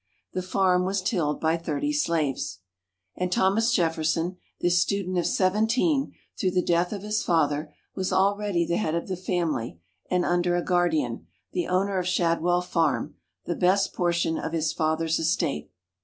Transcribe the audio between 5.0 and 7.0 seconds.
of seventeen, through the death